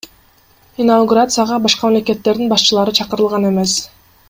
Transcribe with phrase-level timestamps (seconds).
[0.85, 3.79] Инаугурацияга башка мамлекеттердин башчылары чакырылган эмес.